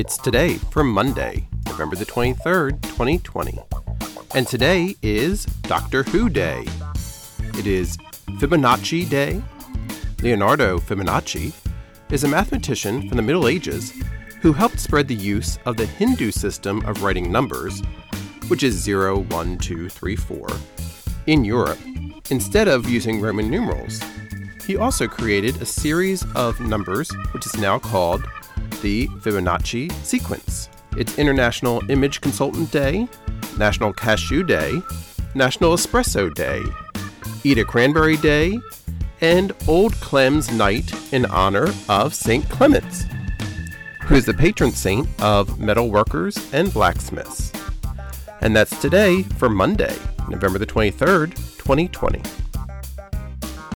It's 0.00 0.16
today 0.16 0.54
for 0.54 0.82
Monday, 0.82 1.46
November 1.66 1.94
the 1.94 2.06
23rd, 2.06 2.80
2020. 2.80 3.58
And 4.34 4.48
today 4.48 4.96
is 5.02 5.44
Doctor 5.44 6.04
Who 6.04 6.30
Day. 6.30 6.64
It 7.58 7.66
is 7.66 7.98
Fibonacci 8.38 9.06
Day. 9.10 9.42
Leonardo 10.22 10.78
Fibonacci 10.78 11.52
is 12.10 12.24
a 12.24 12.28
mathematician 12.28 13.08
from 13.08 13.18
the 13.18 13.22
Middle 13.22 13.46
Ages 13.46 13.92
who 14.40 14.54
helped 14.54 14.80
spread 14.80 15.06
the 15.06 15.14
use 15.14 15.58
of 15.66 15.76
the 15.76 15.84
Hindu 15.84 16.30
system 16.30 16.82
of 16.86 17.02
writing 17.02 17.30
numbers, 17.30 17.82
which 18.48 18.62
is 18.62 18.76
0, 18.76 19.24
1, 19.24 19.58
2, 19.58 19.90
3, 19.90 20.16
4, 20.16 20.48
in 21.26 21.44
Europe, 21.44 21.78
instead 22.30 22.68
of 22.68 22.88
using 22.88 23.20
Roman 23.20 23.50
numerals. 23.50 24.00
He 24.66 24.78
also 24.78 25.06
created 25.06 25.60
a 25.60 25.66
series 25.66 26.24
of 26.34 26.58
numbers, 26.58 27.10
which 27.32 27.44
is 27.44 27.58
now 27.58 27.78
called 27.78 28.24
the 28.80 29.06
Fibonacci 29.08 29.92
sequence. 30.04 30.68
It's 30.96 31.18
International 31.18 31.82
Image 31.90 32.20
Consultant 32.20 32.70
Day, 32.70 33.08
National 33.58 33.92
Cashew 33.92 34.42
Day, 34.42 34.82
National 35.34 35.74
Espresso 35.74 36.32
Day, 36.34 36.62
Eat 37.42 37.58
a 37.58 37.64
Cranberry 37.64 38.16
Day, 38.18 38.58
and 39.20 39.52
Old 39.68 39.94
Clem's 39.94 40.50
Night 40.52 40.92
in 41.12 41.24
honor 41.26 41.68
of 41.88 42.14
St. 42.14 42.46
Clements, 42.50 43.04
who 44.02 44.14
is 44.14 44.26
the 44.26 44.34
patron 44.34 44.72
saint 44.72 45.08
of 45.22 45.58
metal 45.58 45.90
workers 45.90 46.52
and 46.52 46.72
blacksmiths. 46.72 47.52
And 48.40 48.54
that's 48.54 48.78
today 48.80 49.22
for 49.22 49.48
Monday, 49.48 49.96
November 50.28 50.58
the 50.58 50.66
23rd, 50.66 51.34
2020. 51.58 52.20